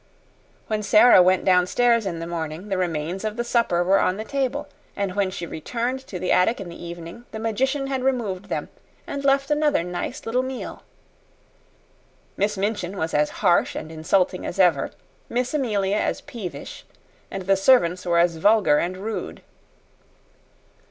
[0.65, 4.23] When Sara went downstairs in the morning, the remains of the supper were on the
[4.25, 8.45] table; and when she returned to the attic in the evening, the magician had removed
[8.45, 8.69] them
[9.05, 10.81] and left another nice little meal.
[12.35, 14.89] Miss Minchin was as harsh and insulting as ever,
[15.29, 16.83] Miss Amelia as peevish,
[17.29, 19.43] and the servants were as vulgar and rude.